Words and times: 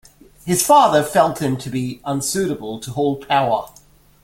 His 0.47 0.65
father 0.65 1.03
felt 1.03 1.43
him 1.43 1.57
to 1.57 1.69
be 1.69 2.01
unsuitable 2.03 2.79
to 2.79 2.89
hold 2.89 3.27
power. 3.27 3.67